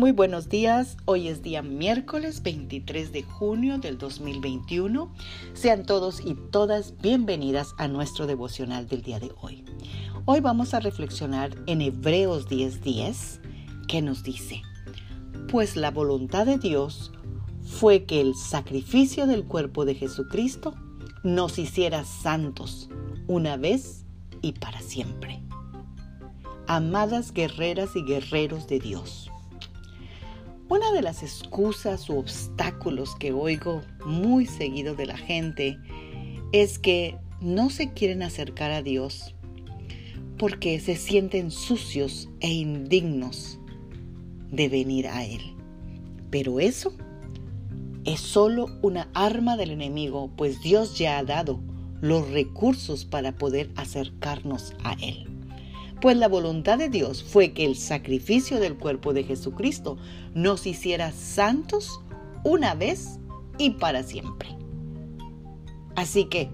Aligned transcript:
Muy 0.00 0.12
buenos 0.12 0.48
días, 0.48 0.96
hoy 1.04 1.28
es 1.28 1.42
día 1.42 1.60
miércoles 1.60 2.42
23 2.42 3.12
de 3.12 3.22
junio 3.22 3.76
del 3.76 3.98
2021. 3.98 5.12
Sean 5.52 5.84
todos 5.84 6.22
y 6.24 6.36
todas 6.50 6.96
bienvenidas 7.02 7.74
a 7.76 7.86
nuestro 7.86 8.26
devocional 8.26 8.88
del 8.88 9.02
día 9.02 9.20
de 9.20 9.30
hoy. 9.42 9.62
Hoy 10.24 10.40
vamos 10.40 10.72
a 10.72 10.80
reflexionar 10.80 11.54
en 11.66 11.82
Hebreos 11.82 12.48
10:10 12.48 13.42
que 13.88 14.00
nos 14.00 14.22
dice, 14.22 14.62
pues 15.50 15.76
la 15.76 15.90
voluntad 15.90 16.46
de 16.46 16.56
Dios 16.56 17.12
fue 17.62 18.04
que 18.04 18.22
el 18.22 18.34
sacrificio 18.34 19.26
del 19.26 19.44
cuerpo 19.44 19.84
de 19.84 19.96
Jesucristo 19.96 20.74
nos 21.24 21.58
hiciera 21.58 22.06
santos 22.06 22.88
una 23.26 23.58
vez 23.58 24.06
y 24.40 24.52
para 24.52 24.80
siempre. 24.80 25.42
Amadas 26.66 27.34
guerreras 27.34 27.94
y 27.96 28.02
guerreros 28.02 28.66
de 28.66 28.78
Dios, 28.78 29.30
una 30.70 30.92
de 30.92 31.02
las 31.02 31.24
excusas 31.24 32.08
u 32.08 32.16
obstáculos 32.16 33.16
que 33.16 33.32
oigo 33.32 33.82
muy 34.06 34.46
seguido 34.46 34.94
de 34.94 35.04
la 35.04 35.16
gente 35.16 35.76
es 36.52 36.78
que 36.78 37.18
no 37.40 37.70
se 37.70 37.92
quieren 37.92 38.22
acercar 38.22 38.70
a 38.70 38.80
Dios 38.80 39.34
porque 40.38 40.78
se 40.78 40.94
sienten 40.94 41.50
sucios 41.50 42.28
e 42.38 42.48
indignos 42.48 43.58
de 44.52 44.68
venir 44.68 45.08
a 45.08 45.24
Él. 45.24 45.40
Pero 46.30 46.60
eso 46.60 46.92
es 48.04 48.20
solo 48.20 48.68
una 48.80 49.10
arma 49.12 49.56
del 49.56 49.72
enemigo, 49.72 50.30
pues 50.36 50.62
Dios 50.62 50.96
ya 50.96 51.18
ha 51.18 51.24
dado 51.24 51.60
los 52.00 52.30
recursos 52.30 53.04
para 53.04 53.32
poder 53.32 53.70
acercarnos 53.74 54.72
a 54.84 54.92
Él. 55.02 55.39
Pues 56.00 56.16
la 56.16 56.28
voluntad 56.28 56.78
de 56.78 56.88
Dios 56.88 57.22
fue 57.22 57.52
que 57.52 57.66
el 57.66 57.76
sacrificio 57.76 58.58
del 58.58 58.76
cuerpo 58.76 59.12
de 59.12 59.24
Jesucristo 59.24 59.98
nos 60.34 60.66
hiciera 60.66 61.12
santos 61.12 62.00
una 62.42 62.74
vez 62.74 63.18
y 63.58 63.70
para 63.72 64.02
siempre. 64.02 64.48
Así 65.96 66.24
que, 66.24 66.48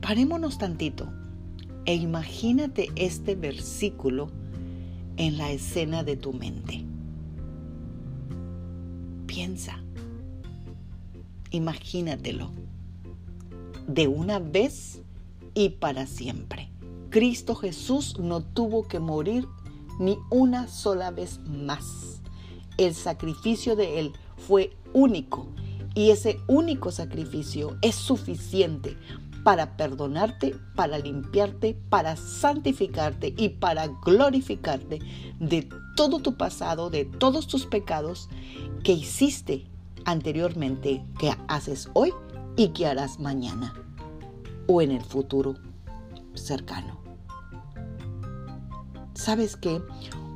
parémonos 0.00 0.58
tantito 0.58 1.12
e 1.84 1.94
imagínate 1.94 2.88
este 2.96 3.36
versículo 3.36 4.32
en 5.16 5.38
la 5.38 5.52
escena 5.52 6.02
de 6.02 6.16
tu 6.16 6.32
mente. 6.32 6.84
Piensa, 9.26 9.80
imagínatelo, 11.52 12.50
de 13.86 14.08
una 14.08 14.40
vez 14.40 15.02
y 15.54 15.68
para 15.68 16.06
siempre. 16.06 16.70
Cristo 17.10 17.56
Jesús 17.56 18.18
no 18.20 18.40
tuvo 18.40 18.86
que 18.86 19.00
morir 19.00 19.48
ni 19.98 20.16
una 20.30 20.68
sola 20.68 21.10
vez 21.10 21.40
más. 21.40 22.22
El 22.78 22.94
sacrificio 22.94 23.74
de 23.74 23.98
Él 23.98 24.12
fue 24.36 24.76
único 24.94 25.48
y 25.94 26.10
ese 26.10 26.38
único 26.46 26.92
sacrificio 26.92 27.76
es 27.82 27.96
suficiente 27.96 28.96
para 29.42 29.76
perdonarte, 29.76 30.54
para 30.76 30.98
limpiarte, 30.98 31.76
para 31.88 32.14
santificarte 32.14 33.34
y 33.36 33.48
para 33.48 33.88
glorificarte 33.88 35.00
de 35.40 35.68
todo 35.96 36.20
tu 36.20 36.36
pasado, 36.36 36.90
de 36.90 37.06
todos 37.06 37.48
tus 37.48 37.66
pecados 37.66 38.28
que 38.84 38.92
hiciste 38.92 39.66
anteriormente, 40.04 41.04
que 41.18 41.34
haces 41.48 41.88
hoy 41.94 42.12
y 42.56 42.68
que 42.68 42.86
harás 42.86 43.18
mañana 43.18 43.74
o 44.68 44.80
en 44.80 44.92
el 44.92 45.02
futuro 45.02 45.56
cercano. 46.34 46.99
¿Sabes 49.20 49.54
qué? 49.54 49.82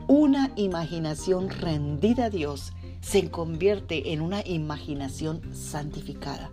Una 0.08 0.52
imaginación 0.56 1.48
rendida 1.48 2.26
a 2.26 2.30
Dios 2.30 2.74
se 3.00 3.30
convierte 3.30 4.12
en 4.12 4.20
una 4.20 4.46
imaginación 4.46 5.40
santificada. 5.54 6.50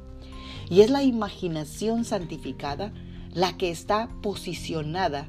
Y 0.69 0.79
es 0.79 0.89
la 0.89 1.03
imaginación 1.03 2.05
santificada 2.05 2.93
la 3.33 3.57
que 3.57 3.69
está 3.69 4.07
posicionada 4.21 5.27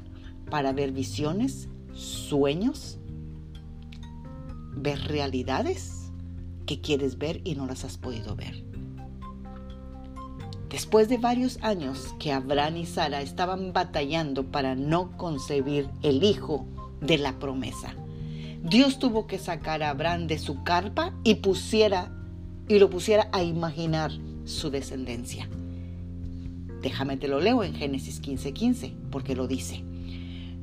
para 0.49 0.71
ver 0.71 0.93
visiones, 0.93 1.67
sueños, 1.91 2.99
ver 4.73 4.97
realidades 5.01 6.09
que 6.65 6.79
quieres 6.79 7.17
ver 7.17 7.41
y 7.43 7.55
no 7.55 7.65
las 7.65 7.83
has 7.83 7.97
podido 7.97 8.37
ver. 8.37 8.63
Después 10.69 11.09
de 11.09 11.17
varios 11.17 11.59
años 11.63 12.15
que 12.17 12.31
Abraham 12.31 12.77
y 12.77 12.85
Sara 12.85 13.21
estaban 13.21 13.73
batallando 13.73 14.45
para 14.45 14.73
no 14.73 15.11
concebir 15.17 15.89
el 16.01 16.23
hijo 16.23 16.65
de 17.03 17.17
la 17.17 17.37
promesa, 17.39 17.95
Dios 18.63 18.97
tuvo 18.97 19.27
que 19.27 19.39
sacar 19.39 19.83
a 19.83 19.89
Abraham 19.89 20.27
de 20.27 20.39
su 20.39 20.63
carpa 20.63 21.13
y 21.23 21.35
pusiera 21.35 22.11
y 22.69 22.79
lo 22.79 22.89
pusiera 22.89 23.29
a 23.33 23.43
imaginar 23.43 24.11
su 24.45 24.69
descendencia. 24.69 25.49
Déjame 26.81 27.17
te 27.17 27.27
lo 27.27 27.39
leo 27.39 27.63
en 27.63 27.75
Génesis 27.75 28.21
15:15, 28.21 28.93
porque 29.11 29.35
lo 29.35 29.47
dice. 29.47 29.83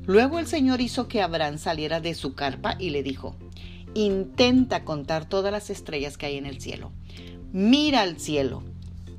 Luego 0.05 0.39
el 0.39 0.47
Señor 0.47 0.81
hizo 0.81 1.07
que 1.07 1.21
Abraham 1.21 1.59
saliera 1.59 2.01
de 2.01 2.15
su 2.15 2.33
carpa 2.33 2.75
y 2.79 2.89
le 2.89 3.03
dijo, 3.03 3.35
intenta 3.93 4.83
contar 4.83 5.29
todas 5.29 5.51
las 5.51 5.69
estrellas 5.69 6.17
que 6.17 6.25
hay 6.25 6.37
en 6.37 6.47
el 6.47 6.59
cielo. 6.59 6.91
Mira 7.53 8.01
al 8.01 8.19
cielo 8.19 8.63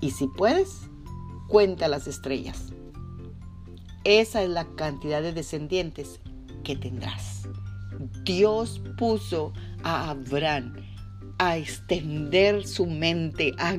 y 0.00 0.11
si 0.11 0.27
puedes, 0.27 0.81
cuenta 1.49 1.87
las 1.87 2.09
estrellas. 2.09 2.72
Esa 4.05 4.43
es 4.43 4.49
la 4.49 4.65
cantidad 4.75 5.22
de 5.22 5.32
descendientes 5.32 6.19
que 6.62 6.77
tendrás. 6.77 7.49
Dios 8.25 8.81
puso 8.97 9.53
a 9.83 10.11
Abraham 10.11 10.75
a 11.39 11.56
extender 11.56 12.67
su 12.67 12.87
mente, 12.87 13.53
a, 13.59 13.78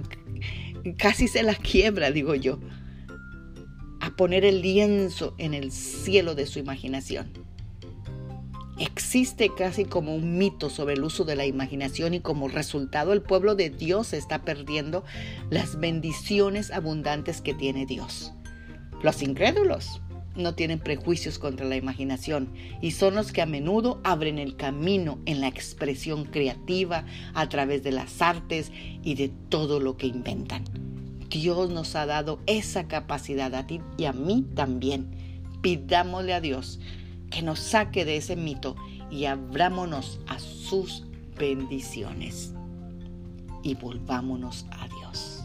casi 0.97 1.27
se 1.27 1.43
la 1.43 1.55
quiebra, 1.55 2.11
digo 2.11 2.35
yo, 2.35 2.59
a 4.01 4.15
poner 4.15 4.43
el 4.43 4.61
lienzo 4.61 5.33
en 5.37 5.53
el 5.53 5.71
cielo 5.71 6.35
de 6.35 6.45
su 6.45 6.59
imaginación. 6.59 7.31
Existe 8.79 9.49
casi 9.55 9.85
como 9.85 10.15
un 10.15 10.37
mito 10.37 10.69
sobre 10.69 10.95
el 10.95 11.03
uso 11.03 11.23
de 11.25 11.35
la 11.35 11.45
imaginación 11.45 12.15
y 12.15 12.19
como 12.19 12.47
resultado 12.47 13.13
el 13.13 13.21
pueblo 13.21 13.55
de 13.55 13.69
Dios 13.69 14.13
está 14.13 14.43
perdiendo 14.43 15.05
las 15.49 15.79
bendiciones 15.79 16.71
abundantes 16.71 17.39
que 17.39 17.53
tiene 17.53 17.85
Dios. 17.85 18.33
Los 19.03 19.21
incrédulos 19.21 20.01
no 20.35 20.55
tienen 20.55 20.79
prejuicios 20.79 21.39
contra 21.39 21.65
la 21.65 21.75
imaginación 21.75 22.49
y 22.81 22.91
son 22.91 23.15
los 23.15 23.31
que 23.31 23.41
a 23.41 23.45
menudo 23.45 24.01
abren 24.03 24.39
el 24.39 24.55
camino 24.55 25.19
en 25.25 25.41
la 25.41 25.47
expresión 25.47 26.25
creativa 26.25 27.05
a 27.33 27.49
través 27.49 27.83
de 27.83 27.91
las 27.91 28.21
artes 28.21 28.71
y 29.03 29.15
de 29.15 29.29
todo 29.49 29.79
lo 29.79 29.97
que 29.97 30.07
inventan. 30.07 30.63
Dios 31.29 31.69
nos 31.69 31.95
ha 31.95 32.05
dado 32.05 32.39
esa 32.45 32.87
capacidad 32.87 33.53
a 33.55 33.65
ti 33.65 33.81
y 33.97 34.05
a 34.05 34.13
mí 34.13 34.45
también. 34.55 35.09
Pidámosle 35.61 36.33
a 36.33 36.41
Dios 36.41 36.79
que 37.31 37.41
nos 37.41 37.59
saque 37.59 38.05
de 38.05 38.17
ese 38.17 38.35
mito 38.35 38.75
y 39.09 39.25
abrámonos 39.25 40.19
a 40.27 40.39
sus 40.39 41.05
bendiciones 41.37 42.53
y 43.63 43.75
volvámonos 43.75 44.65
a 44.71 44.87
Dios. 44.87 45.43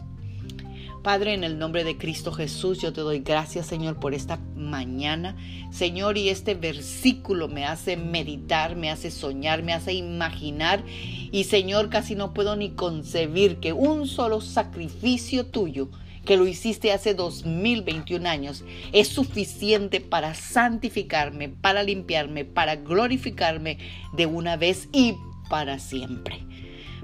Padre, 1.01 1.33
en 1.33 1.43
el 1.43 1.57
nombre 1.57 1.83
de 1.83 1.97
Cristo 1.97 2.31
Jesús, 2.31 2.79
yo 2.79 2.91
te 2.91 3.01
doy 3.01 3.19
gracias, 3.19 3.65
Señor, 3.65 3.99
por 3.99 4.13
esta 4.13 4.37
mañana. 4.69 5.35
Señor, 5.71 6.17
y 6.17 6.29
este 6.29 6.55
versículo 6.55 7.47
me 7.47 7.65
hace 7.65 7.97
meditar, 7.97 8.75
me 8.75 8.89
hace 8.89 9.11
soñar, 9.11 9.63
me 9.63 9.73
hace 9.73 9.93
imaginar. 9.93 10.83
Y 11.31 11.45
Señor, 11.45 11.89
casi 11.89 12.15
no 12.15 12.33
puedo 12.33 12.55
ni 12.55 12.71
concebir 12.71 13.57
que 13.57 13.73
un 13.73 14.07
solo 14.07 14.41
sacrificio 14.41 15.45
tuyo 15.45 15.89
que 16.25 16.37
lo 16.37 16.45
hiciste 16.45 16.91
hace 16.91 17.15
2021 17.15 18.29
años, 18.29 18.63
es 18.93 19.07
suficiente 19.07 19.99
para 19.99 20.35
santificarme, 20.35 21.49
para 21.49 21.81
limpiarme, 21.81 22.45
para 22.45 22.75
glorificarme 22.75 23.79
de 24.13 24.27
una 24.27 24.55
vez 24.55 24.89
y 24.91 25.15
para 25.49 25.79
siempre. 25.79 26.45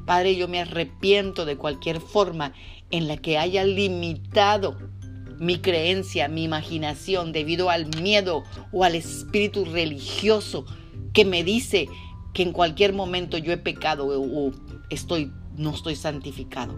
Padre, 0.05 0.35
yo 0.35 0.47
me 0.47 0.59
arrepiento 0.59 1.45
de 1.45 1.57
cualquier 1.57 1.99
forma 1.99 2.53
en 2.91 3.07
la 3.07 3.17
que 3.17 3.39
haya 3.39 3.63
limitado 3.63 4.77
mi 5.39 5.59
creencia, 5.59 6.27
mi 6.27 6.43
imaginación 6.43 7.31
debido 7.31 7.69
al 7.69 7.87
miedo 8.01 8.43
o 8.71 8.83
al 8.83 8.95
espíritu 8.95 9.65
religioso 9.65 10.65
que 11.13 11.25
me 11.25 11.43
dice 11.43 11.87
que 12.33 12.43
en 12.43 12.51
cualquier 12.51 12.93
momento 12.93 13.37
yo 13.37 13.51
he 13.51 13.57
pecado 13.57 14.07
o 14.07 14.51
estoy 14.89 15.31
no 15.57 15.71
estoy 15.71 15.95
santificado. 15.95 16.75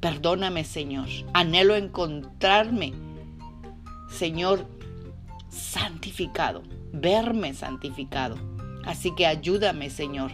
Perdóname, 0.00 0.64
Señor. 0.64 1.08
Anhelo 1.32 1.74
encontrarme, 1.76 2.92
Señor, 4.10 4.66
santificado, 5.48 6.62
verme 6.92 7.54
santificado. 7.54 8.36
Así 8.84 9.14
que 9.14 9.26
ayúdame, 9.26 9.90
Señor, 9.90 10.32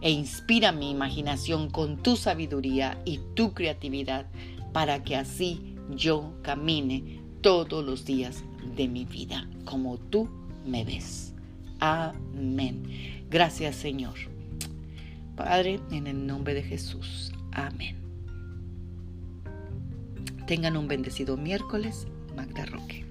e 0.00 0.10
inspira 0.10 0.72
mi 0.72 0.90
imaginación 0.90 1.70
con 1.70 1.96
tu 2.02 2.16
sabiduría 2.16 3.00
y 3.04 3.20
tu 3.34 3.54
creatividad 3.54 4.26
para 4.72 5.02
que 5.02 5.16
así 5.16 5.75
yo 5.94 6.32
camine 6.42 7.20
todos 7.40 7.84
los 7.84 8.04
días 8.04 8.44
de 8.76 8.88
mi 8.88 9.04
vida 9.04 9.48
como 9.64 9.98
tú 9.98 10.28
me 10.66 10.84
ves. 10.84 11.34
Amén. 11.80 12.82
Gracias, 13.30 13.76
Señor. 13.76 14.14
Padre, 15.36 15.80
en 15.90 16.06
el 16.06 16.26
nombre 16.26 16.54
de 16.54 16.62
Jesús. 16.62 17.32
Amén. 17.52 17.96
Tengan 20.46 20.76
un 20.76 20.88
bendecido 20.88 21.36
miércoles, 21.36 22.06
Magda 22.36 22.64
Roque. 22.66 23.04